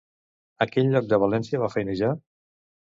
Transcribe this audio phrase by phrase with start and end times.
[0.65, 2.13] A quin lloc de València va feinejar?